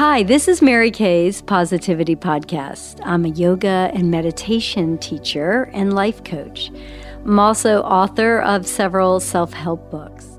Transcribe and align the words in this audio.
Hi, 0.00 0.22
this 0.22 0.48
is 0.48 0.62
Mary 0.62 0.90
Kay's 0.90 1.42
Positivity 1.42 2.16
Podcast. 2.16 2.98
I'm 3.04 3.26
a 3.26 3.28
yoga 3.28 3.90
and 3.92 4.10
meditation 4.10 4.96
teacher 4.96 5.68
and 5.74 5.92
life 5.92 6.24
coach. 6.24 6.72
I'm 7.26 7.38
also 7.38 7.82
author 7.82 8.40
of 8.40 8.66
several 8.66 9.20
self 9.20 9.52
help 9.52 9.90
books. 9.90 10.38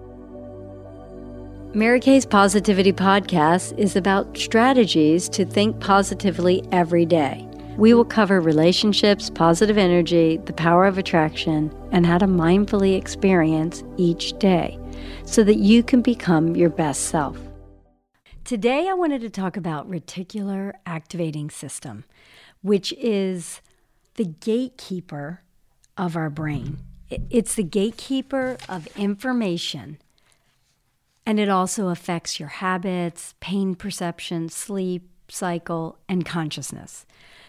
Mary 1.76 2.00
Kay's 2.00 2.26
Positivity 2.26 2.92
Podcast 2.92 3.78
is 3.78 3.96
about 3.96 4.36
strategies 4.36 5.30
to 5.30 5.46
think 5.46 5.80
positively 5.80 6.64
every 6.72 7.06
day. 7.06 7.48
We 7.78 7.94
will 7.94 8.04
cover 8.04 8.42
relationships, 8.42 9.30
positive 9.30 9.78
energy, 9.78 10.38
the 10.38 10.54
power 10.54 10.86
of 10.88 10.98
attraction, 10.98 11.72
and 11.92 12.08
how 12.08 12.18
to 12.18 12.26
mindfully 12.26 12.98
experience 12.98 13.84
each 13.98 14.34
day 14.40 14.80
so 15.26 15.44
that 15.44 15.58
you 15.58 15.84
can 15.84 16.02
become 16.02 16.56
your 16.56 16.72
best 16.72 17.02
self. 17.10 17.38
Today, 18.44 18.90
I 18.90 18.94
wanted 18.94 19.22
to 19.22 19.30
talk 19.30 19.56
about 19.56 19.90
reticular 19.90 20.74
activating 20.86 21.50
system, 21.50 22.04
which 22.62 22.92
is 22.94 23.62
the 24.16 24.26
gatekeeper 24.26 25.42
of 25.98 26.16
our 26.16 26.30
brain. 26.30 26.80
It's 27.30 27.56
the 27.56 27.64
gatekeeper 27.64 28.58
of 28.68 28.88
information, 28.98 30.00
and 31.26 31.40
it 31.40 31.50
also 31.50 31.90
affects 31.90 32.40
your 32.40 32.50
habits, 32.50 33.36
pain 33.40 33.76
perception, 33.76 34.50
sleep 34.50 35.08
cycle, 35.30 35.98
and 36.10 36.26
consciousness. 36.26 37.06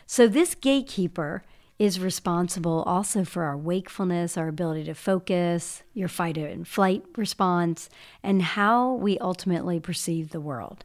So, 0.06 0.28
this 0.28 0.54
gatekeeper 0.54 1.42
is 1.82 1.98
responsible 1.98 2.84
also 2.86 3.24
for 3.24 3.42
our 3.42 3.56
wakefulness, 3.56 4.36
our 4.36 4.46
ability 4.46 4.84
to 4.84 4.94
focus, 4.94 5.82
your 5.94 6.06
fight 6.06 6.38
and 6.38 6.68
flight 6.68 7.02
response, 7.16 7.90
and 8.22 8.40
how 8.40 8.92
we 8.92 9.18
ultimately 9.18 9.80
perceive 9.80 10.30
the 10.30 10.40
world. 10.40 10.84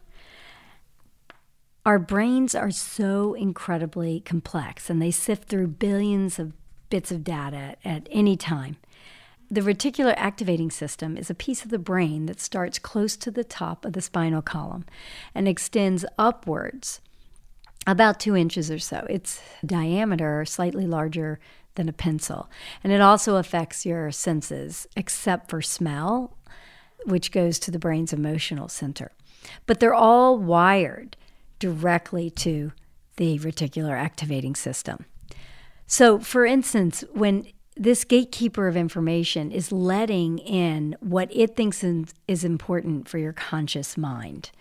Our 1.86 2.00
brains 2.00 2.56
are 2.56 2.72
so 2.72 3.36
incredibly 3.36 4.22
complex 4.22 4.90
and 4.90 5.00
they 5.00 5.12
sift 5.12 5.48
through 5.48 5.68
billions 5.68 6.40
of 6.40 6.53
bits 6.90 7.12
of 7.12 7.23
data 7.23 7.75
at 7.86 8.08
any 8.09 8.36
time. 8.36 8.78
The 9.52 9.62
reticular 9.62 10.16
activating 10.18 10.72
system 10.72 11.16
is 11.16 11.30
a 11.30 11.36
piece 11.36 11.64
of 11.64 11.70
the 11.70 11.78
brain 11.78 12.25
that 12.25 12.42
starts 12.42 12.80
close 12.80 13.16
to 13.18 13.30
the 13.30 13.44
top 13.44 13.86
of 13.86 13.94
the 13.94 14.02
spinal 14.02 14.42
column 14.42 14.84
and 15.36 15.48
extends 15.48 16.06
upwards 16.18 17.02
about 17.88 18.20
two 18.20 18.36
inches 18.36 18.70
or 18.70 18.80
so. 18.80 19.08
Its 19.10 19.42
diameter 19.66 20.46
slightly 20.46 20.86
larger 20.86 21.40
than 21.76 21.88
a 21.88 21.94
pencil. 21.94 22.50
And 22.84 22.92
it 22.92 23.02
also 23.02 23.38
affects 23.38 23.86
your 23.86 24.12
senses, 24.12 24.88
except 24.96 25.50
for 25.50 25.62
smell, 25.62 26.38
which 27.06 27.32
goes 27.32 27.58
to 27.60 27.72
the 27.72 27.80
brain's 27.80 28.12
emotional 28.12 28.68
center. 28.68 29.12
But 29.66 29.80
they're 29.80 29.94
all 29.94 30.38
wired 30.38 31.16
directly 31.60 32.30
to 32.32 32.74
the 33.16 33.40
reticular 33.40 33.98
activating 33.98 34.56
system. 34.56 35.06
So, 35.88 36.20
for 36.20 36.46
instance, 36.46 37.04
when 37.14 37.48
this 37.76 38.04
gatekeeper 38.04 38.68
of 38.68 38.76
information 38.76 39.52
is 39.52 39.72
letting 39.72 40.40
in 40.40 40.96
what 41.00 41.30
it 41.32 41.56
thinks 41.56 41.84
is 41.84 42.44
important 42.44 43.08
for 43.08 43.18
your 43.18 43.34
conscious 43.34 43.96
mind 43.96 44.52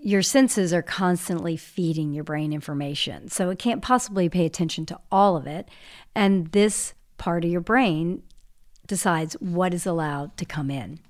your 0.00 0.22
senses 0.22 0.72
are 0.72 0.82
constantly 0.82 1.56
feeding 1.56 2.12
your 2.12 2.24
brain 2.24 2.52
information. 2.52 3.28
So 3.28 3.50
it 3.50 3.58
can't 3.58 3.82
possibly 3.82 4.28
pay 4.28 4.46
attention 4.46 4.86
to 4.86 4.98
all 5.10 5.36
of 5.36 5.46
it. 5.46 5.68
And 6.14 6.48
this 6.48 6.94
part 7.16 7.44
of 7.44 7.50
your 7.50 7.60
brain 7.60 8.22
decides 8.86 9.34
what 9.34 9.74
is 9.74 9.86
allowed 9.86 10.36
to 10.38 10.44
come 10.44 10.70
in. 10.70 11.00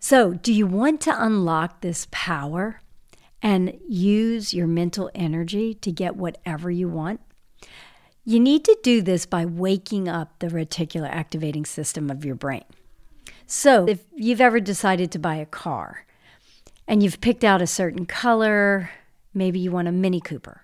So, 0.00 0.32
do 0.34 0.52
you 0.52 0.66
want 0.66 1.00
to 1.02 1.24
unlock 1.24 1.80
this 1.80 2.06
power 2.12 2.80
and 3.42 3.78
use 3.88 4.54
your 4.54 4.68
mental 4.68 5.10
energy 5.14 5.74
to 5.74 5.90
get 5.90 6.14
whatever 6.14 6.70
you 6.70 6.88
want? 6.88 7.20
You 8.24 8.38
need 8.38 8.64
to 8.66 8.78
do 8.82 9.02
this 9.02 9.26
by 9.26 9.44
waking 9.44 10.08
up 10.08 10.38
the 10.38 10.48
reticular 10.48 11.08
activating 11.08 11.64
system 11.64 12.10
of 12.10 12.24
your 12.24 12.36
brain. 12.36 12.64
So, 13.46 13.86
if 13.88 14.04
you've 14.14 14.40
ever 14.40 14.60
decided 14.60 15.10
to 15.12 15.18
buy 15.18 15.36
a 15.36 15.46
car, 15.46 16.04
and 16.88 17.02
you've 17.02 17.20
picked 17.20 17.44
out 17.44 17.62
a 17.62 17.66
certain 17.66 18.06
color. 18.06 18.90
Maybe 19.34 19.60
you 19.60 19.70
want 19.70 19.86
a 19.86 19.92
Mini 19.92 20.20
Cooper. 20.20 20.62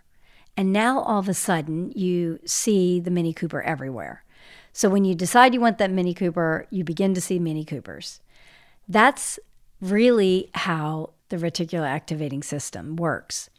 And 0.56 0.72
now 0.72 1.00
all 1.00 1.18
of 1.18 1.28
a 1.28 1.34
sudden 1.34 1.92
you 1.94 2.40
see 2.46 2.98
the 2.98 3.10
Mini 3.10 3.34
Cooper 3.34 3.62
everywhere. 3.62 4.24
So 4.72 4.88
when 4.88 5.04
you 5.04 5.14
decide 5.14 5.54
you 5.54 5.60
want 5.60 5.78
that 5.78 5.90
Mini 5.90 6.14
Cooper, 6.14 6.66
you 6.70 6.82
begin 6.82 7.14
to 7.14 7.20
see 7.20 7.38
Mini 7.38 7.64
Coopers. 7.64 8.20
That's 8.88 9.38
really 9.80 10.50
how 10.54 11.10
the 11.28 11.36
reticular 11.36 11.86
activating 11.86 12.42
system 12.42 12.96
works. 12.96 13.50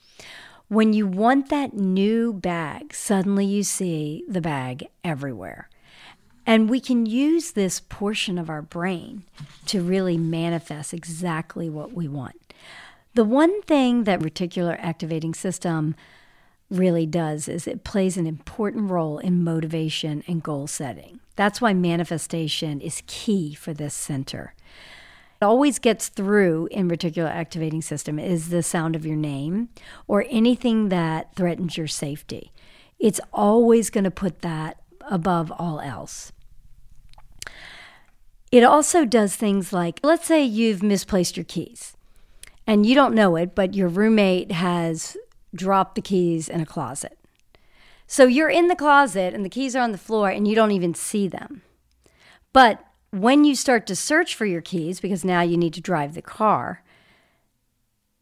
When 0.67 0.93
you 0.93 1.05
want 1.05 1.49
that 1.49 1.75
new 1.75 2.33
bag, 2.33 2.93
suddenly 2.93 3.45
you 3.45 3.63
see 3.63 4.23
the 4.27 4.41
bag 4.41 4.87
everywhere. 5.03 5.69
And 6.47 6.69
we 6.69 6.79
can 6.79 7.05
use 7.05 7.51
this 7.51 7.79
portion 7.79 8.37
of 8.37 8.49
our 8.49 8.61
brain 8.61 9.23
to 9.67 9.81
really 9.81 10.17
manifest 10.17 10.93
exactly 10.93 11.69
what 11.69 11.93
we 11.93 12.07
want. 12.07 12.44
The 13.15 13.23
one 13.23 13.61
thing 13.61 14.03
that 14.03 14.19
reticular 14.19 14.75
activating 14.77 15.33
system 15.33 15.95
really 16.69 17.05
does 17.05 17.47
is 17.47 17.65
it 17.65 17.85
plays 17.85 18.17
an 18.17 18.27
important 18.27 18.91
role 18.91 19.19
in 19.19 19.41
motivation 19.41 20.21
and 20.27 20.43
goal 20.43 20.67
setting. 20.67 21.21
That's 21.37 21.61
why 21.61 21.73
manifestation 21.73 22.81
is 22.81 23.03
key 23.07 23.53
for 23.53 23.73
this 23.73 23.93
center. 23.93 24.53
It 25.41 25.45
always 25.45 25.79
gets 25.79 26.09
through 26.09 26.67
in 26.71 26.89
reticular 26.89 27.29
activating 27.29 27.81
system 27.81 28.19
is 28.19 28.49
the 28.49 28.61
sound 28.61 28.97
of 28.97 29.05
your 29.05 29.15
name 29.15 29.69
or 30.07 30.25
anything 30.29 30.89
that 30.89 31.33
threatens 31.37 31.77
your 31.77 31.87
safety. 31.87 32.51
It's 32.99 33.21
always 33.31 33.89
going 33.89 34.03
to 34.03 34.11
put 34.11 34.41
that 34.41 34.81
above 35.09 35.53
all 35.57 35.79
else. 35.79 36.33
It 38.51 38.65
also 38.65 39.05
does 39.05 39.37
things 39.37 39.71
like 39.71 40.01
let's 40.03 40.25
say 40.25 40.43
you've 40.43 40.83
misplaced 40.83 41.37
your 41.37 41.45
keys 41.45 41.94
and 42.67 42.85
you 42.85 42.95
don't 42.95 43.15
know 43.15 43.35
it, 43.35 43.55
but 43.55 43.73
your 43.73 43.87
roommate 43.87 44.51
has 44.51 45.17
dropped 45.53 45.95
the 45.95 46.01
keys 46.01 46.49
in 46.49 46.61
a 46.61 46.65
closet. 46.65 47.17
So 48.07 48.25
you're 48.25 48.49
in 48.49 48.67
the 48.67 48.75
closet 48.75 49.33
and 49.33 49.43
the 49.43 49.49
keys 49.49 49.75
are 49.75 49.81
on 49.81 49.91
the 49.91 49.97
floor 49.97 50.29
and 50.29 50.47
you 50.47 50.55
don't 50.55 50.71
even 50.71 50.93
see 50.93 51.27
them. 51.27 51.61
But 52.53 52.83
when 53.11 53.45
you 53.45 53.55
start 53.55 53.87
to 53.87 53.95
search 53.95 54.35
for 54.35 54.45
your 54.45 54.61
keys, 54.61 54.99
because 54.99 55.25
now 55.25 55.41
you 55.41 55.57
need 55.57 55.73
to 55.73 55.81
drive 55.81 56.13
the 56.13 56.21
car, 56.21 56.83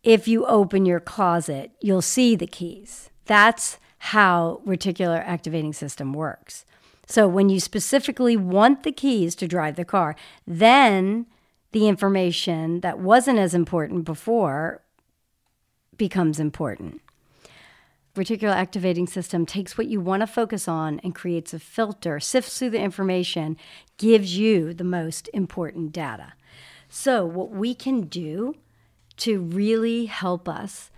if 0.03 0.27
you 0.27 0.45
open 0.45 0.85
your 0.85 0.99
closet, 0.99 1.71
you'll 1.81 2.01
see 2.01 2.35
the 2.35 2.47
keys. 2.47 3.09
That's 3.25 3.77
how 3.97 4.61
reticular 4.65 5.23
activating 5.25 5.73
system 5.73 6.13
works. 6.13 6.65
So 7.07 7.27
when 7.27 7.49
you 7.49 7.59
specifically 7.59 8.37
want 8.37 8.83
the 8.83 8.91
keys 8.91 9.35
to 9.35 9.47
drive 9.47 9.75
the 9.75 9.85
car, 9.85 10.15
then 10.45 11.25
the 11.73 11.87
information 11.87 12.79
that 12.79 12.99
wasn't 12.99 13.39
as 13.39 13.53
important 13.53 14.05
before 14.05 14.81
becomes 15.97 16.39
important. 16.39 17.01
Reticular 18.15 18.53
activating 18.53 19.07
system 19.07 19.43
takes 19.43 19.75
what 19.75 19.87
you 19.87 19.99
want 19.99 20.21
to 20.21 20.27
focus 20.27 20.67
on 20.67 20.99
and 20.99 21.15
creates 21.15 21.51
a 21.51 21.59
filter, 21.59 22.19
sifts 22.19 22.59
through 22.59 22.69
the 22.69 22.79
information, 22.79 23.57
gives 23.97 24.37
you 24.37 24.71
the 24.73 24.83
most 24.83 25.29
important 25.33 25.91
data. 25.91 26.33
So, 26.89 27.25
what 27.25 27.49
we 27.49 27.73
can 27.73 28.01
do 28.01 28.53
to 29.17 29.41
really 29.41 30.05
help 30.05 30.47
us 30.47 30.91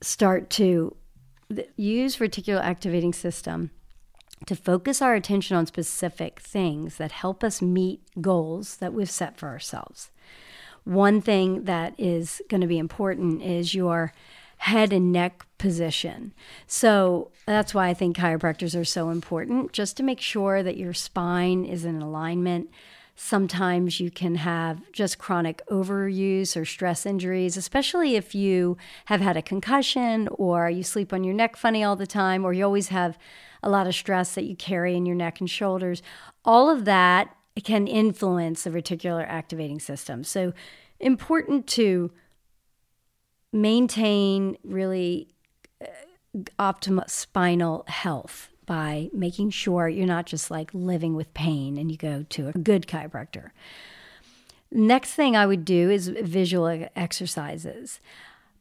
start 0.00 0.48
to 0.50 0.96
use 1.76 2.16
reticular 2.16 2.62
activating 2.62 3.12
system 3.12 3.70
to 4.46 4.56
focus 4.56 5.00
our 5.00 5.14
attention 5.14 5.56
on 5.56 5.66
specific 5.66 6.40
things 6.40 6.96
that 6.96 7.12
help 7.12 7.42
us 7.42 7.62
meet 7.62 8.00
goals 8.20 8.76
that 8.76 8.92
we've 8.92 9.10
set 9.10 9.36
for 9.36 9.48
ourselves. 9.48 10.10
One 10.84 11.20
thing 11.20 11.64
that 11.64 11.94
is 11.98 12.42
going 12.48 12.60
to 12.60 12.66
be 12.66 12.78
important 12.78 13.42
is 13.42 13.74
your 13.74 14.12
head 14.58 14.92
and 14.92 15.12
neck 15.12 15.46
position. 15.58 16.32
So 16.66 17.30
that's 17.46 17.74
why 17.74 17.88
I 17.88 17.94
think 17.94 18.16
chiropractors 18.16 18.78
are 18.78 18.84
so 18.84 19.10
important, 19.10 19.72
just 19.72 19.96
to 19.96 20.02
make 20.02 20.20
sure 20.20 20.62
that 20.62 20.76
your 20.76 20.92
spine 20.92 21.64
is 21.64 21.84
in 21.84 22.00
alignment. 22.00 22.70
Sometimes 23.16 24.00
you 24.00 24.10
can 24.10 24.36
have 24.36 24.90
just 24.92 25.18
chronic 25.18 25.62
overuse 25.70 26.56
or 26.56 26.64
stress 26.64 27.06
injuries, 27.06 27.56
especially 27.56 28.16
if 28.16 28.34
you 28.34 28.76
have 29.06 29.20
had 29.20 29.36
a 29.36 29.42
concussion 29.42 30.28
or 30.32 30.68
you 30.68 30.82
sleep 30.82 31.12
on 31.12 31.24
your 31.24 31.34
neck 31.34 31.56
funny 31.56 31.84
all 31.84 31.96
the 31.96 32.06
time 32.06 32.44
or 32.44 32.52
you 32.52 32.64
always 32.64 32.88
have 32.88 33.16
a 33.64 33.70
lot 33.70 33.86
of 33.88 33.94
stress 33.94 34.34
that 34.34 34.44
you 34.44 34.54
carry 34.54 34.94
in 34.94 35.06
your 35.06 35.16
neck 35.16 35.40
and 35.40 35.50
shoulders. 35.50 36.02
All 36.44 36.70
of 36.70 36.84
that 36.84 37.34
can 37.64 37.86
influence 37.86 38.62
the 38.64 38.70
reticular 38.70 39.26
activating 39.26 39.80
system. 39.80 40.22
So, 40.22 40.52
important 41.00 41.66
to 41.68 42.12
maintain 43.52 44.56
really 44.62 45.28
uh, 45.80 45.86
optimal 46.58 47.08
spinal 47.08 47.84
health 47.88 48.50
by 48.66 49.08
making 49.12 49.50
sure 49.50 49.88
you're 49.88 50.06
not 50.06 50.26
just 50.26 50.50
like 50.50 50.70
living 50.72 51.14
with 51.14 51.32
pain 51.34 51.78
and 51.78 51.90
you 51.90 51.96
go 51.96 52.24
to 52.30 52.48
a 52.48 52.52
good 52.52 52.86
chiropractor. 52.86 53.50
Next 54.70 55.14
thing 55.14 55.36
I 55.36 55.46
would 55.46 55.64
do 55.64 55.90
is 55.90 56.08
visual 56.08 56.88
exercises. 56.96 58.00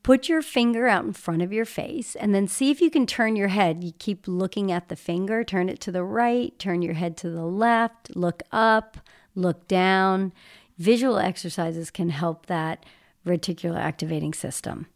Put 0.04 0.28
your 0.28 0.42
finger 0.42 0.88
out 0.88 1.06
in 1.06 1.14
front 1.14 1.42
of 1.42 1.54
your 1.54 1.64
face 1.64 2.16
and 2.16 2.36
then 2.36 2.48
see 2.48 2.70
if 2.70 2.82
you 2.82 2.90
can 2.90 3.06
turn 3.06 3.38
your 3.38 3.48
head. 3.48 3.86
You 3.86 3.94
keep 3.98 4.28
looking 4.28 4.70
at 4.70 4.90
the 4.90 4.98
finger, 4.98 5.46
turn 5.46 5.70
it 5.70 5.80
to 5.82 5.94
the 5.94 6.04
right, 6.04 6.58
turn 6.60 6.82
your 6.82 6.96
head 6.96 7.16
to 7.18 7.30
the 7.30 7.46
left, 7.46 8.14
look 8.14 8.44
up, 8.52 8.98
look 9.34 9.66
down. 9.70 10.34
Visual 10.78 11.20
exercises 11.20 11.90
can 11.90 12.10
help 12.10 12.48
that 12.48 12.86
reticular 13.26 13.78
activating 13.78 14.34
system. 14.34 14.88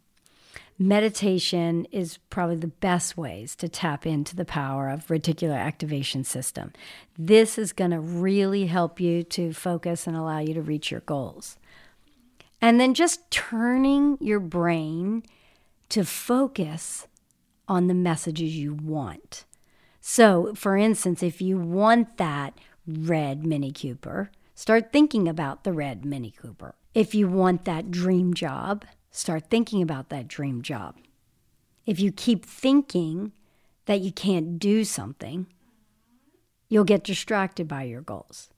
Meditation 0.78 1.86
is 1.90 2.18
probably 2.30 2.56
the 2.56 2.68
best 2.68 3.16
ways 3.16 3.56
to 3.56 3.68
tap 3.68 4.06
into 4.06 4.36
the 4.36 4.44
power 4.44 4.88
of 4.90 5.06
reticular 5.08 5.58
activation 5.58 6.22
system. 6.22 6.72
This 7.18 7.58
is 7.58 7.72
going 7.72 7.90
to 7.90 7.98
really 7.98 8.66
help 8.66 9.00
you 9.00 9.24
to 9.24 9.52
focus 9.52 10.06
and 10.06 10.14
allow 10.14 10.38
you 10.38 10.54
to 10.54 10.62
reach 10.62 10.90
your 10.90 11.00
goals. 11.00 11.56
And 12.60 12.80
then 12.80 12.94
just 12.94 13.30
turning 13.30 14.18
your 14.20 14.40
brain 14.40 15.22
to 15.90 16.04
focus 16.04 17.06
on 17.68 17.86
the 17.86 17.94
messages 17.94 18.56
you 18.56 18.74
want. 18.74 19.44
So, 20.00 20.54
for 20.54 20.76
instance, 20.76 21.22
if 21.22 21.40
you 21.40 21.58
want 21.58 22.16
that 22.16 22.58
red 22.86 23.44
Mini 23.44 23.72
Cooper, 23.72 24.30
start 24.54 24.92
thinking 24.92 25.28
about 25.28 25.64
the 25.64 25.72
red 25.72 26.04
Mini 26.04 26.30
Cooper. 26.30 26.74
If 26.94 27.14
you 27.14 27.28
want 27.28 27.64
that 27.64 27.90
dream 27.90 28.34
job, 28.34 28.84
start 29.10 29.50
thinking 29.50 29.82
about 29.82 30.08
that 30.08 30.26
dream 30.26 30.62
job. 30.62 30.96
If 31.86 32.00
you 32.00 32.10
keep 32.10 32.44
thinking 32.44 33.32
that 33.86 34.00
you 34.00 34.12
can't 34.12 34.58
do 34.58 34.84
something, 34.84 35.46
you'll 36.68 36.84
get 36.84 37.04
distracted 37.04 37.68
by 37.68 37.84
your 37.84 38.02
goals. 38.02 38.50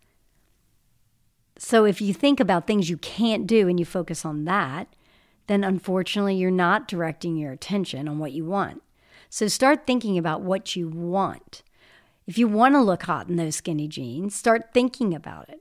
So 1.62 1.84
if 1.84 2.00
you 2.00 2.14
think 2.14 2.40
about 2.40 2.66
things 2.66 2.88
you 2.88 2.96
can't 2.96 3.46
do 3.46 3.68
and 3.68 3.78
you 3.78 3.84
focus 3.84 4.24
on 4.24 4.46
that, 4.46 4.88
then 5.46 5.62
unfortunately 5.62 6.34
you're 6.36 6.50
not 6.50 6.88
directing 6.88 7.36
your 7.36 7.52
attention 7.52 8.08
on 8.08 8.18
what 8.18 8.32
you 8.32 8.46
want. 8.46 8.82
So 9.28 9.46
start 9.46 9.86
thinking 9.86 10.16
about 10.16 10.40
what 10.40 10.74
you 10.74 10.88
want. 10.88 11.62
If 12.26 12.38
you 12.38 12.48
want 12.48 12.76
to 12.76 12.80
look 12.80 13.02
hot 13.02 13.28
in 13.28 13.36
those 13.36 13.56
skinny 13.56 13.88
jeans, 13.88 14.34
start 14.34 14.72
thinking 14.72 15.14
about 15.14 15.50
it. 15.50 15.60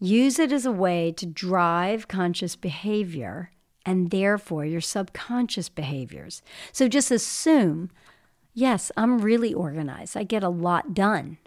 Use 0.00 0.40
it 0.40 0.50
as 0.50 0.66
a 0.66 0.72
way 0.72 1.12
to 1.12 1.26
drive 1.26 2.08
conscious 2.08 2.56
behavior 2.56 3.52
and 3.86 4.10
therefore 4.10 4.64
your 4.64 4.80
subconscious 4.80 5.68
behaviors. 5.68 6.42
So 6.72 6.88
just 6.88 7.12
assume, 7.12 7.92
yes, 8.52 8.90
I'm 8.96 9.20
really 9.20 9.54
organized. 9.54 10.16
I 10.16 10.24
get 10.24 10.42
a 10.42 10.48
lot 10.48 10.92
done. 10.92 11.38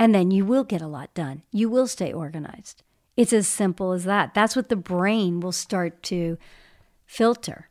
And 0.00 0.14
then 0.14 0.30
you 0.30 0.46
will 0.46 0.64
get 0.64 0.80
a 0.80 0.86
lot 0.86 1.12
done. 1.12 1.42
You 1.52 1.68
will 1.68 1.86
stay 1.86 2.10
organized. 2.10 2.82
It's 3.18 3.34
as 3.34 3.46
simple 3.46 3.92
as 3.92 4.04
that. 4.04 4.32
That's 4.32 4.56
what 4.56 4.70
the 4.70 4.74
brain 4.76 5.40
will 5.40 5.52
start 5.52 6.02
to 6.04 6.38
filter. 7.04 7.68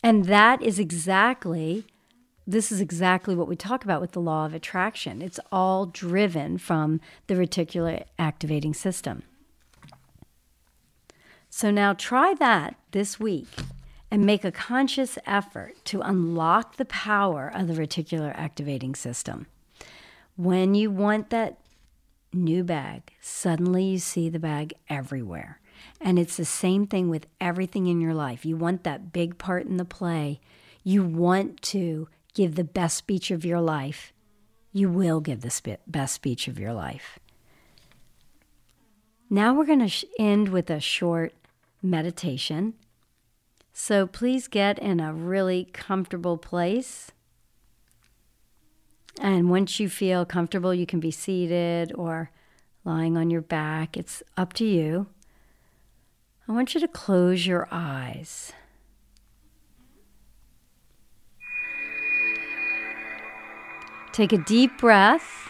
And 0.00 0.26
that 0.26 0.62
is 0.62 0.78
exactly, 0.78 1.86
this 2.46 2.70
is 2.70 2.80
exactly 2.80 3.34
what 3.34 3.48
we 3.48 3.56
talk 3.56 3.82
about 3.82 4.00
with 4.00 4.12
the 4.12 4.20
law 4.20 4.46
of 4.46 4.54
attraction. 4.54 5.20
It's 5.20 5.40
all 5.50 5.86
driven 5.86 6.56
from 6.56 7.00
the 7.26 7.34
reticular 7.34 8.04
activating 8.16 8.72
system. 8.72 9.24
So 11.50 11.72
now 11.72 11.94
try 11.94 12.34
that 12.34 12.76
this 12.92 13.18
week 13.18 13.48
and 14.08 14.24
make 14.24 14.44
a 14.44 14.52
conscious 14.52 15.18
effort 15.26 15.84
to 15.86 16.00
unlock 16.00 16.76
the 16.76 16.84
power 16.84 17.50
of 17.52 17.66
the 17.66 17.74
reticular 17.74 18.32
activating 18.36 18.94
system. 18.94 19.48
When 20.36 20.74
you 20.74 20.90
want 20.90 21.30
that 21.30 21.58
new 22.32 22.64
bag, 22.64 23.12
suddenly 23.20 23.84
you 23.84 23.98
see 23.98 24.28
the 24.28 24.40
bag 24.40 24.74
everywhere. 24.88 25.60
And 26.00 26.18
it's 26.18 26.36
the 26.36 26.44
same 26.44 26.86
thing 26.86 27.08
with 27.08 27.26
everything 27.40 27.86
in 27.86 28.00
your 28.00 28.14
life. 28.14 28.44
You 28.44 28.56
want 28.56 28.84
that 28.84 29.12
big 29.12 29.38
part 29.38 29.66
in 29.66 29.76
the 29.76 29.84
play. 29.84 30.40
You 30.82 31.02
want 31.02 31.62
to 31.62 32.08
give 32.34 32.56
the 32.56 32.64
best 32.64 32.96
speech 32.96 33.30
of 33.30 33.44
your 33.44 33.60
life. 33.60 34.12
You 34.72 34.88
will 34.88 35.20
give 35.20 35.42
the 35.42 35.78
best 35.86 36.14
speech 36.14 36.48
of 36.48 36.58
your 36.58 36.72
life. 36.72 37.18
Now 39.30 39.54
we're 39.54 39.66
going 39.66 39.88
to 39.88 40.06
end 40.18 40.48
with 40.48 40.68
a 40.68 40.80
short 40.80 41.32
meditation. 41.82 42.74
So 43.72 44.06
please 44.06 44.48
get 44.48 44.78
in 44.78 45.00
a 45.00 45.12
really 45.12 45.64
comfortable 45.72 46.38
place. 46.38 47.12
And 49.20 49.48
once 49.48 49.78
you 49.78 49.88
feel 49.88 50.24
comfortable, 50.24 50.74
you 50.74 50.86
can 50.86 51.00
be 51.00 51.10
seated 51.10 51.92
or 51.94 52.30
lying 52.84 53.16
on 53.16 53.30
your 53.30 53.40
back. 53.40 53.96
It's 53.96 54.22
up 54.36 54.52
to 54.54 54.64
you. 54.64 55.06
I 56.48 56.52
want 56.52 56.74
you 56.74 56.80
to 56.80 56.88
close 56.88 57.46
your 57.46 57.68
eyes. 57.70 58.52
Take 64.12 64.32
a 64.32 64.38
deep 64.38 64.78
breath 64.78 65.48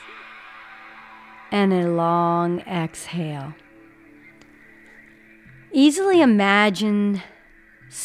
and 1.50 1.72
a 1.72 1.88
long 1.88 2.60
exhale. 2.60 3.54
Easily 5.72 6.20
imagine 6.20 7.22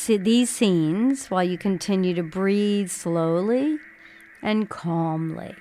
these 0.07 0.49
scenes 0.49 1.29
while 1.29 1.43
you 1.43 1.57
continue 1.57 2.13
to 2.13 2.23
breathe 2.23 2.89
slowly 2.89 3.77
and 4.41 4.69
calmly. 4.69 5.55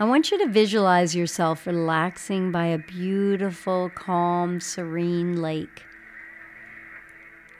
I 0.00 0.04
want 0.04 0.30
you 0.30 0.38
to 0.38 0.48
visualize 0.48 1.14
yourself 1.14 1.66
relaxing 1.66 2.50
by 2.50 2.66
a 2.66 2.78
beautiful, 2.78 3.90
calm, 3.94 4.60
serene 4.60 5.40
lake. 5.40 5.84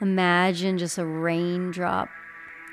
Imagine 0.00 0.76
just 0.76 0.98
a 0.98 1.06
raindrop 1.06 2.08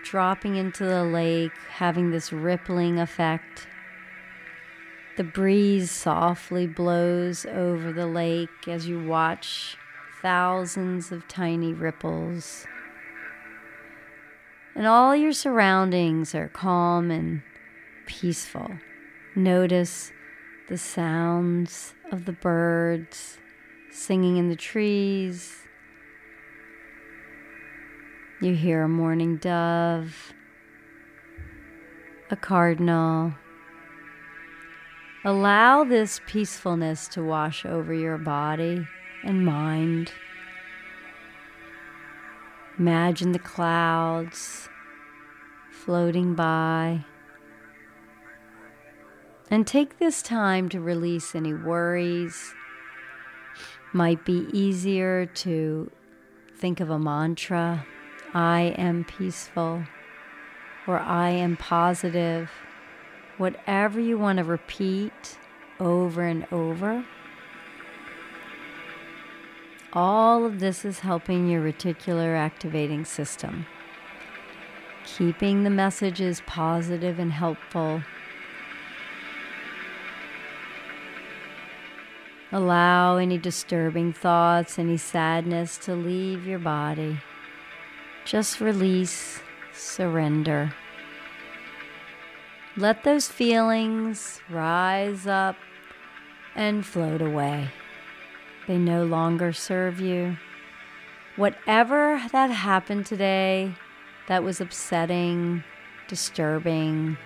dropping 0.04 0.56
into 0.56 0.84
the 0.84 1.04
lake, 1.04 1.52
having 1.70 2.10
this 2.10 2.34
rippling 2.34 3.00
effect. 3.00 3.68
The 5.18 5.24
breeze 5.24 5.92
softly 5.92 6.66
blows 6.66 7.46
over 7.46 7.94
the 7.94 8.08
lake 8.08 8.68
as 8.68 8.88
you 8.88 9.06
watch 9.06 9.78
thousands 10.22 11.12
of 11.12 11.28
tiny 11.28 11.74
ripples 11.74 12.66
and 14.76 14.88
all 14.88 15.16
your 15.16 15.34
surroundings 15.34 16.34
are 16.34 16.48
calm 16.48 17.12
and 17.12 17.42
peaceful. 18.06 18.72
Notice 19.36 20.12
the 20.70 20.78
sounds 20.78 21.94
of 22.12 22.26
the 22.26 22.32
birds 22.32 23.38
singing 23.92 24.38
in 24.38 24.50
the 24.50 24.56
trees. 24.56 25.58
You 28.42 28.56
hear 28.56 28.84
a 28.84 28.90
mourning 28.90 29.38
dove, 29.38 30.34
a 32.30 32.36
cardinal. 32.36 33.34
Allow 35.24 35.84
this 35.84 36.20
peacefulness 36.26 37.08
to 37.10 37.24
wash 37.24 37.66
over 37.66 37.94
your 37.94 38.18
body 38.18 38.88
and 39.24 39.46
mind. 39.46 40.12
Imagine 42.82 43.32
the 43.32 43.38
clouds 43.38 44.68
floating 45.70 46.34
by. 46.34 47.06
And 49.52 49.68
take 49.68 50.00
this 50.00 50.24
time 50.24 50.68
to 50.70 50.82
release 50.82 51.36
any 51.36 51.54
worries. 51.54 52.56
Might 53.94 54.26
be 54.26 54.48
easier 54.52 55.28
to 55.28 55.92
think 56.58 56.80
of 56.80 56.90
a 56.90 56.98
mantra 56.98 57.86
I 58.34 58.74
am 58.80 59.04
peaceful 59.04 59.84
or 60.88 60.98
I 60.98 61.30
am 61.30 61.58
positive. 61.58 62.50
Whatever 63.38 64.00
you 64.00 64.18
want 64.18 64.40
to 64.40 64.44
repeat 64.44 65.38
over 65.80 66.24
and 66.24 66.48
over. 66.52 67.06
All 69.94 70.46
of 70.46 70.62
this 70.62 70.86
is 70.86 71.00
helping 71.00 71.50
your 71.50 71.62
reticular 71.62 72.38
activating 72.38 73.04
system, 73.04 73.66
keeping 75.04 75.64
the 75.64 75.70
messages 75.70 76.42
positive 76.46 77.20
and 77.20 77.34
helpful. 77.34 78.02
Allow 82.54 83.18
any 83.18 83.38
disturbing 83.38 84.14
thoughts, 84.14 84.80
any 84.80 84.96
sadness 84.96 85.78
to 85.80 85.94
leave 85.94 86.48
your 86.48 86.60
body. 86.60 87.20
Just 88.24 88.62
release, 88.62 89.42
surrender. 89.74 90.74
Let 92.78 93.04
those 93.04 93.28
feelings 93.28 94.40
rise 94.50 95.28
up 95.28 95.58
and 96.56 96.86
float 96.86 97.22
away. 97.22 97.70
They 98.68 98.78
no 98.78 99.04
longer 99.04 99.54
serve 99.54 100.00
you. 100.00 100.38
Whatever 101.36 102.22
that 102.32 102.52
happened 102.52 103.06
today 103.06 103.74
that 104.28 104.44
was 104.44 104.62
upsetting, 104.62 105.64
disturbing, 106.08 107.18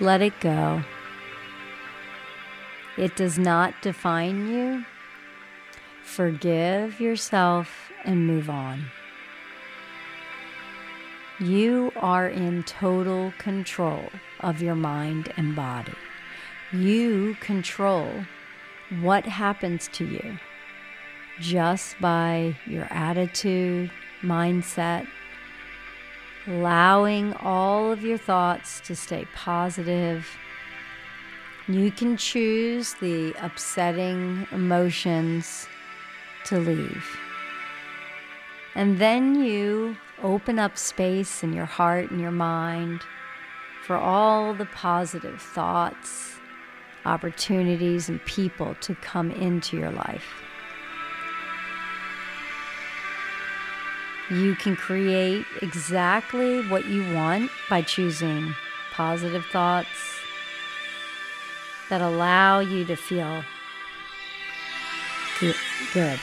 let 0.00 0.22
it 0.22 0.38
go. 0.40 0.82
It 2.96 3.16
does 3.16 3.38
not 3.38 3.74
define 3.82 4.48
you. 4.48 4.84
Forgive 6.02 7.00
yourself 7.00 7.90
and 8.04 8.26
move 8.26 8.48
on. 8.48 8.86
You 11.40 11.92
are 11.96 12.28
in 12.28 12.62
total 12.62 13.32
control 13.38 14.10
of 14.40 14.62
your 14.62 14.76
mind 14.76 15.32
and 15.36 15.56
body. 15.56 15.94
You 16.72 17.36
control 17.40 18.24
what 19.00 19.24
happens 19.24 19.88
to 19.94 20.04
you 20.04 20.38
just 21.40 22.00
by 22.00 22.56
your 22.66 22.86
attitude, 22.90 23.90
mindset, 24.22 25.06
allowing 26.46 27.32
all 27.34 27.90
of 27.90 28.02
your 28.02 28.18
thoughts 28.18 28.80
to 28.80 28.94
stay 28.94 29.26
positive. 29.34 30.28
You 31.66 31.90
can 31.90 32.16
choose 32.16 32.94
the 33.00 33.34
upsetting 33.40 34.46
emotions 34.52 35.66
to 36.44 36.58
leave. 36.58 37.06
And 38.74 38.98
then 38.98 39.42
you 39.42 39.96
open 40.22 40.58
up 40.58 40.76
space 40.76 41.42
in 41.42 41.52
your 41.52 41.64
heart 41.64 42.10
and 42.10 42.20
your 42.20 42.30
mind 42.30 43.02
for 43.86 43.96
all 43.96 44.54
the 44.54 44.66
positive 44.66 45.40
thoughts, 45.40 46.38
opportunities, 47.04 48.08
and 48.08 48.24
people 48.24 48.76
to 48.80 48.94
come 48.96 49.30
into 49.30 49.76
your 49.76 49.90
life. 49.90 50.24
You 54.30 54.54
can 54.56 54.74
create 54.74 55.44
exactly 55.60 56.66
what 56.68 56.86
you 56.86 57.14
want 57.14 57.50
by 57.68 57.82
choosing 57.82 58.54
positive 58.92 59.44
thoughts 59.46 59.88
that 61.90 62.00
allow 62.00 62.60
you 62.60 62.84
to 62.86 62.96
feel 62.96 63.44
good. 65.92 66.18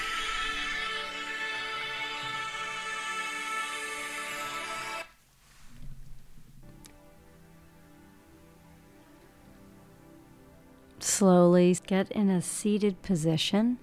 Slowly 11.22 11.78
get 11.86 12.12
in 12.12 12.32
a 12.32 12.42
seated 12.42 13.04
position 13.04 13.78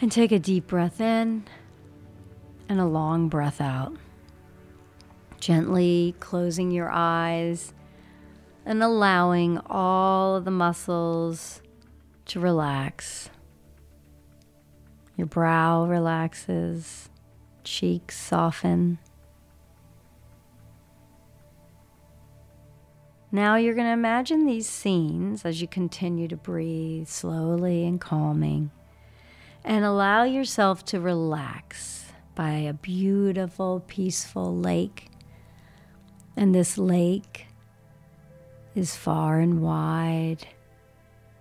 and 0.00 0.10
take 0.10 0.32
a 0.32 0.38
deep 0.38 0.68
breath 0.68 1.02
in 1.02 1.44
and 2.66 2.80
a 2.80 2.86
long 2.86 3.28
breath 3.28 3.60
out. 3.60 3.94
Gently 5.38 6.14
closing 6.18 6.70
your 6.70 6.88
eyes 6.90 7.74
and 8.64 8.82
allowing 8.82 9.58
all 9.66 10.36
of 10.36 10.46
the 10.46 10.50
muscles 10.50 11.60
to 12.24 12.40
relax. 12.40 13.28
Your 15.14 15.26
brow 15.26 15.84
relaxes, 15.84 17.10
cheeks 17.64 18.16
soften. 18.16 18.98
Now 23.32 23.54
you're 23.54 23.74
going 23.74 23.86
to 23.86 23.92
imagine 23.92 24.44
these 24.44 24.68
scenes 24.68 25.44
as 25.44 25.62
you 25.62 25.68
continue 25.68 26.26
to 26.28 26.36
breathe 26.36 27.06
slowly 27.06 27.86
and 27.86 28.00
calming, 28.00 28.72
and 29.64 29.84
allow 29.84 30.24
yourself 30.24 30.84
to 30.86 31.00
relax 31.00 32.06
by 32.34 32.50
a 32.50 32.72
beautiful, 32.72 33.84
peaceful 33.86 34.56
lake. 34.56 35.10
And 36.36 36.54
this 36.54 36.76
lake 36.78 37.46
is 38.74 38.96
far 38.96 39.38
and 39.38 39.60
wide. 39.60 40.48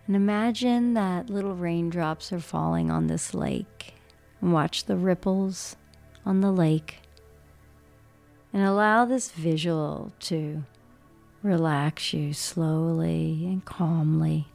And 0.06 0.16
imagine 0.16 0.94
that 0.96 1.30
little 1.30 1.56
raindrops 1.56 2.34
are 2.34 2.40
falling 2.40 2.92
on 2.92 3.08
this 3.08 3.34
lake. 3.34 3.94
And 4.42 4.52
watch 4.54 4.86
the 4.86 4.98
ripples 4.98 5.76
on 6.26 6.42
the 6.42 6.52
lake. 6.52 7.00
And 8.52 8.64
allow 8.64 9.06
this 9.06 9.32
visual 9.32 10.12
to 10.22 10.64
relax 11.42 12.14
you 12.14 12.34
slowly 12.34 13.46
and 13.46 13.64
calmly. 13.66 14.48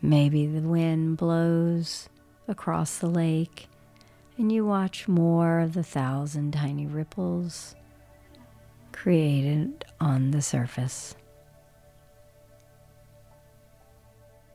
Maybe 0.00 0.46
the 0.46 0.60
wind 0.60 1.16
blows 1.16 2.08
across 2.46 2.98
the 2.98 3.08
lake 3.08 3.68
and 4.36 4.52
you 4.52 4.64
watch 4.64 5.08
more 5.08 5.58
of 5.58 5.74
the 5.74 5.82
thousand 5.82 6.52
tiny 6.52 6.86
ripples 6.86 7.74
created 8.92 9.84
on 10.00 10.30
the 10.30 10.42
surface. 10.42 11.16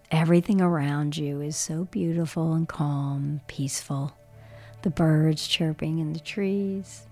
Everything 0.10 0.62
around 0.62 1.18
you 1.18 1.42
is 1.42 1.58
so 1.58 1.86
beautiful 1.86 2.54
and 2.54 2.68
calm, 2.68 3.42
peaceful. 3.48 4.16
The 4.84 4.90
birds 4.90 5.48
chirping 5.48 6.00
in 6.00 6.14
the 6.14 6.20
trees, 6.20 7.08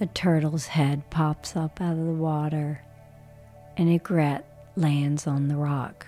a 0.00 0.06
turtle's 0.06 0.66
head 0.66 1.08
pops 1.10 1.56
up 1.56 1.80
out 1.80 1.92
of 1.92 2.04
the 2.04 2.12
water, 2.12 2.82
and 3.76 3.88
a 3.88 3.92
egret 3.92 4.44
lands 4.76 5.26
on 5.26 5.48
the 5.48 5.56
rock. 5.56 6.06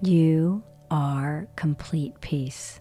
You 0.00 0.62
are 0.90 1.46
complete 1.56 2.20
peace. 2.20 2.80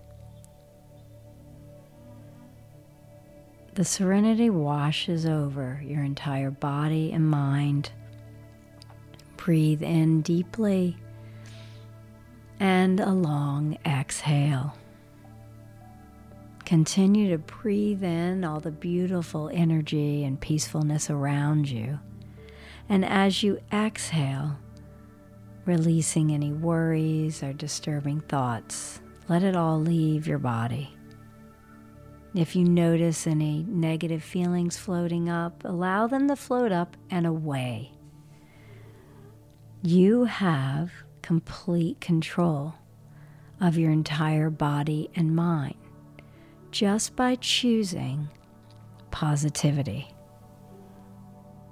The 3.75 3.86
serenity 3.86 4.50
washes 4.50 5.25
over 5.25 5.81
your 5.84 6.03
entire 6.03 6.51
body 6.51 7.13
and 7.13 7.29
mind. 7.29 7.91
Breathe 9.38 9.81
in 9.81 10.22
deeply 10.22 10.98
and 12.60 13.00
a 13.00 13.12
long 13.12 13.77
exhale. 13.86 14.75
Continue 16.71 17.29
to 17.31 17.37
breathe 17.37 18.01
in 18.01 18.45
all 18.45 18.61
the 18.61 18.71
beautiful 18.71 19.49
energy 19.49 20.23
and 20.23 20.39
peacefulness 20.39 21.09
around 21.09 21.69
you. 21.69 21.99
And 22.87 23.03
as 23.03 23.43
you 23.43 23.59
exhale, 23.73 24.57
releasing 25.65 26.31
any 26.31 26.53
worries 26.53 27.43
or 27.43 27.51
disturbing 27.51 28.21
thoughts, 28.21 29.01
let 29.27 29.43
it 29.43 29.53
all 29.53 29.81
leave 29.81 30.25
your 30.25 30.37
body. 30.37 30.95
If 32.33 32.55
you 32.55 32.63
notice 32.63 33.27
any 33.27 33.65
negative 33.67 34.23
feelings 34.23 34.77
floating 34.77 35.27
up, 35.27 35.65
allow 35.65 36.07
them 36.07 36.29
to 36.29 36.37
float 36.37 36.71
up 36.71 36.95
and 37.09 37.27
away. 37.27 37.91
You 39.83 40.23
have 40.23 40.93
complete 41.21 41.99
control 41.99 42.75
of 43.59 43.77
your 43.77 43.91
entire 43.91 44.49
body 44.49 45.09
and 45.17 45.35
mind 45.35 45.75
just 46.71 47.15
by 47.17 47.35
choosing 47.35 48.29
positivity, 49.11 50.07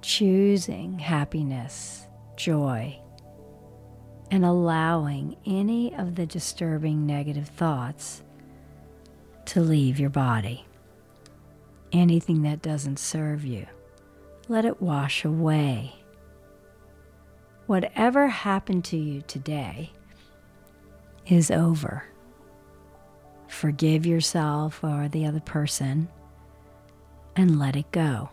choosing 0.01 0.99
happiness, 0.99 2.05
joy, 2.35 2.99
and 4.29 4.45
allowing 4.45 5.37
any 5.45 5.95
of 5.95 6.15
the 6.15 6.25
disturbing 6.25 7.05
negative 7.05 7.47
thoughts 7.47 8.21
to 9.45 9.61
leave 9.61 9.99
your 9.99 10.09
body. 10.09 10.65
Anything 11.91 12.43
that 12.43 12.61
doesn't 12.61 12.99
serve 12.99 13.43
you, 13.43 13.65
let 14.47 14.65
it 14.65 14.81
wash 14.81 15.25
away. 15.25 15.95
Whatever 17.65 18.27
happened 18.27 18.83
to 18.85 18.97
you 18.97 19.21
today 19.21 19.91
is 21.25 21.49
over 21.49 22.03
forgive 23.49 24.05
yourself 24.05 24.83
or 24.83 25.09
the 25.09 25.25
other 25.25 25.39
person, 25.39 26.07
and 27.35 27.59
let 27.59 27.75
it 27.75 27.91
go. 27.91 28.29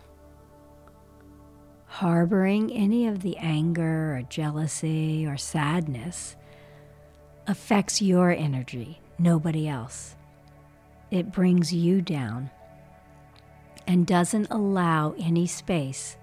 Harboring 1.87 2.70
any 2.70 3.06
of 3.06 3.23
the 3.23 3.37
anger 3.38 4.16
or 4.16 4.23
jealousy 4.28 5.26
or 5.26 5.37
sadness 5.37 6.37
affects 7.46 8.02
your 8.02 8.30
energy, 8.30 9.00
nobody 9.18 9.66
else. 9.66 10.14
It 11.11 11.32
brings 11.32 11.73
you 11.73 12.02
down 12.02 12.50
and 13.87 14.06
doesn't 14.06 14.49
allow 14.50 15.14
any 15.18 15.46
space 15.46 16.16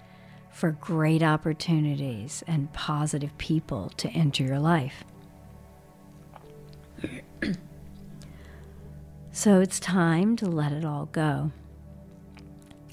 for 0.52 0.72
great 0.72 1.24
opportunities 1.24 2.44
and 2.46 2.72
positive 2.74 3.36
people 3.38 3.90
to 3.98 4.10
enter 4.10 4.44
your 4.44 4.60
life. 4.60 5.04
So 9.36 9.62
it's 9.62 9.80
time 9.80 10.36
to 10.38 10.46
let 10.46 10.72
it 10.72 10.86
all 10.86 11.08
go 11.08 11.52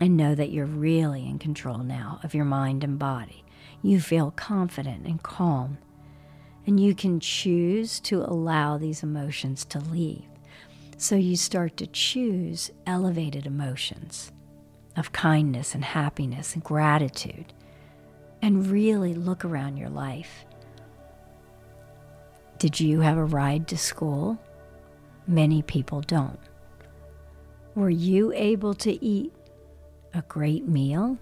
and 0.01 0.17
know 0.17 0.35
that 0.35 0.51
you're 0.51 0.65
really 0.65 1.27
in 1.27 1.39
control 1.39 1.79
now 1.79 2.19
of 2.25 2.35
your 2.35 2.47
mind 2.47 2.83
and 2.83 2.99
body. 2.99 3.45
You 3.83 4.01
feel 4.01 4.31
confident 4.31 5.07
and 5.07 5.23
calm, 5.23 5.77
and 6.67 6.81
you 6.81 6.95
can 6.95 7.21
choose 7.21 8.01
to 8.01 8.23
allow 8.23 8.79
these 8.79 9.03
emotions 9.03 9.67
to 9.67 9.81
leave. 9.81 10.25
So 10.97 11.15
you 11.15 11.37
start 11.37 11.77
to 11.77 11.87
choose 11.87 12.71
elevated 12.87 13.45
emotions 13.45 14.33
of 14.97 15.13
kindness 15.13 15.75
and 15.75 15.85
happiness 15.85 16.55
and 16.55 16.65
gratitude. 16.65 17.53
and 18.43 18.67
really 18.69 19.15
look 19.15 19.45
around 19.45 19.77
your 19.77 19.91
life. 19.91 20.45
Did 22.59 22.79
you 22.81 23.01
have 23.01 23.17
a 23.17 23.25
ride 23.25 23.69
to 23.69 23.79
school? 23.79 24.39
Many 25.31 25.63
people 25.63 26.01
don't. 26.01 26.41
Were 27.77 27.89
you 27.89 28.33
able 28.33 28.75
to 28.75 29.05
eat 29.05 29.33
a 30.13 30.23
great 30.23 30.67
meal? 30.67 31.19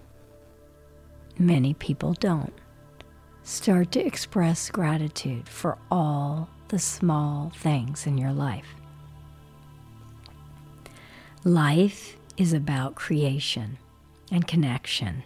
Many 1.37 1.75
people 1.75 2.13
don't. 2.13 2.53
Start 3.43 3.91
to 3.91 4.03
express 4.03 4.71
gratitude 4.71 5.47
for 5.47 5.77
all 5.91 6.49
the 6.69 6.79
small 6.79 7.51
things 7.55 8.07
in 8.07 8.17
your 8.17 8.33
life. 8.33 8.65
Life 11.43 12.17
is 12.35 12.51
about 12.51 12.95
creation 12.95 13.77
and 14.31 14.47
connection, 14.47 15.23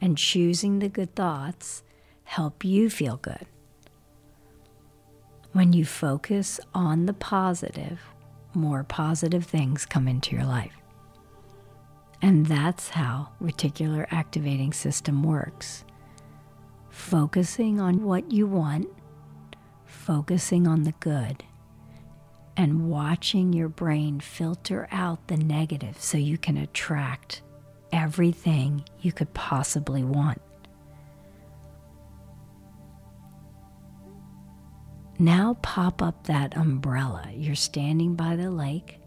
and 0.00 0.18
choosing 0.18 0.80
the 0.80 0.88
good 0.88 1.14
thoughts 1.14 1.84
help 2.24 2.64
you 2.64 2.90
feel 2.90 3.18
good. 3.18 3.46
When 5.54 5.72
you 5.72 5.84
focus 5.84 6.58
on 6.74 7.06
the 7.06 7.12
positive, 7.12 8.00
more 8.54 8.82
positive 8.82 9.44
things 9.44 9.86
come 9.86 10.08
into 10.08 10.34
your 10.34 10.44
life. 10.44 10.76
And 12.20 12.44
that's 12.46 12.88
how 12.88 13.28
reticular 13.40 14.04
activating 14.10 14.72
system 14.72 15.22
works. 15.22 15.84
Focusing 16.90 17.80
on 17.80 18.02
what 18.02 18.32
you 18.32 18.48
want, 18.48 18.88
focusing 19.84 20.66
on 20.66 20.82
the 20.82 20.94
good, 20.98 21.44
and 22.56 22.90
watching 22.90 23.52
your 23.52 23.68
brain 23.68 24.18
filter 24.18 24.88
out 24.90 25.28
the 25.28 25.36
negative 25.36 26.00
so 26.00 26.18
you 26.18 26.36
can 26.36 26.56
attract 26.56 27.42
everything 27.92 28.84
you 29.02 29.12
could 29.12 29.32
possibly 29.34 30.02
want. 30.02 30.42
Now 35.24 35.56
pop 35.62 36.02
up 36.02 36.24
that 36.24 36.54
umbrella. 36.54 37.30
You're 37.34 37.54
standing 37.54 38.14
by 38.14 38.36
the 38.36 38.50
lake. 38.50 38.98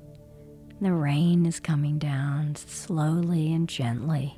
The 0.81 0.91
rain 0.91 1.45
is 1.45 1.59
coming 1.59 1.99
down 1.99 2.55
slowly 2.55 3.53
and 3.53 3.69
gently. 3.69 4.35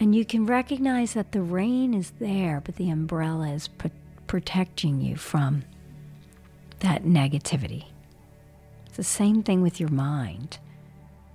And 0.00 0.12
you 0.12 0.24
can 0.24 0.44
recognize 0.44 1.12
that 1.12 1.30
the 1.30 1.40
rain 1.40 1.94
is 1.94 2.10
there, 2.18 2.60
but 2.64 2.74
the 2.74 2.90
umbrella 2.90 3.50
is 3.50 3.68
pro- 3.68 3.92
protecting 4.26 5.00
you 5.00 5.14
from 5.14 5.62
that 6.80 7.04
negativity. 7.04 7.84
It's 8.86 8.96
the 8.96 9.04
same 9.04 9.44
thing 9.44 9.62
with 9.62 9.78
your 9.78 9.90
mind. 9.90 10.58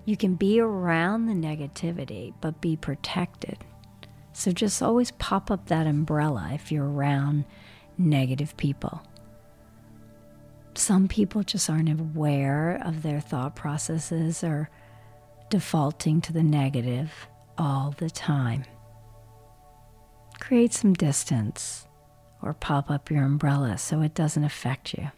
You 0.03 0.17
can 0.17 0.35
be 0.35 0.59
around 0.59 1.27
the 1.27 1.47
negativity, 1.47 2.33
but 2.41 2.59
be 2.59 2.75
protected. 2.75 3.59
So 4.33 4.51
just 4.51 4.81
always 4.81 5.11
pop 5.11 5.49
up 5.49 5.67
that 5.67 5.87
umbrella 5.87 6.49
if 6.51 6.69
you're 6.69 6.91
around 6.91 7.45
negative 8.01 8.55
people. 8.57 9.01
Some 10.73 11.07
people 11.07 11.43
just 11.43 11.69
aren't 11.69 11.89
aware 11.89 12.81
of 12.83 13.01
their 13.01 13.19
thought 13.19 13.55
processes 13.55 14.43
or 14.43 14.69
defaulting 15.49 16.21
to 16.21 16.33
the 16.33 16.43
negative 16.43 17.11
all 17.57 17.93
the 17.97 18.09
time. 18.09 18.63
Create 20.39 20.73
some 20.73 20.93
distance 20.93 21.85
or 22.41 22.53
pop 22.53 22.89
up 22.89 23.11
your 23.11 23.23
umbrella 23.23 23.77
so 23.77 24.01
it 24.01 24.15
doesn't 24.15 24.43
affect 24.43 24.93
you. 24.93 25.11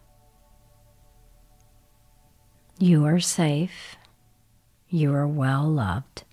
You 2.78 3.04
are 3.04 3.20
safe. 3.20 3.96
You 4.88 5.14
are 5.14 5.26
well 5.26 5.64
loved. 5.64 6.24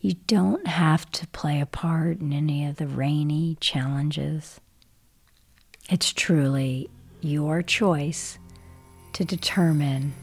You 0.00 0.14
don't 0.26 0.66
have 0.66 1.10
to 1.12 1.26
play 1.28 1.60
a 1.60 1.66
part 1.66 2.20
in 2.20 2.32
any 2.32 2.66
of 2.66 2.76
the 2.76 2.86
rainy 2.86 3.56
challenges. 3.60 4.60
It's 5.88 6.12
truly 6.12 6.90
your 7.20 7.62
choice 7.62 8.38
to 9.12 9.24
determine 9.24 10.14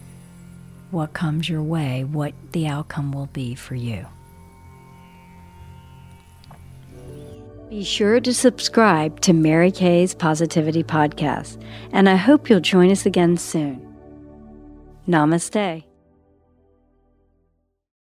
what 0.91 1.13
comes 1.13 1.47
your 1.47 1.63
way, 1.63 2.03
what 2.03 2.33
the 2.51 2.67
outcome 2.67 3.13
will 3.13 3.27
be 3.27 3.55
for 3.55 3.75
you. 3.75 4.05
Be 7.69 7.85
sure 7.85 8.19
to 8.19 8.33
subscribe 8.33 9.21
to 9.21 9.31
Mary 9.31 9.71
Kay's 9.71 10.13
Positivity 10.13 10.83
Podcast, 10.83 11.63
and 11.93 12.09
I 12.09 12.17
hope 12.17 12.49
you'll 12.49 12.59
join 12.59 12.91
us 12.91 13.05
again 13.05 13.37
soon. 13.37 13.81
Namaste. 15.07 15.85